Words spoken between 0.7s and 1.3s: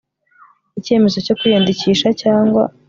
icyemezo